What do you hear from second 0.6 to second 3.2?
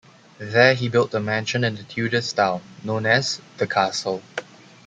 he built a mansion in the Tudor style, known